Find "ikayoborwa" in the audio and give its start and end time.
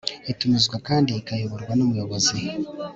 1.19-1.73